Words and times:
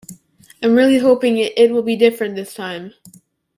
I'm 0.63 0.73
really 0.73 0.97
hoping 0.97 1.37
it 1.37 1.69
will 1.71 1.83
be 1.83 1.95
different 1.95 2.33
this 2.35 2.55
time. 2.55 2.95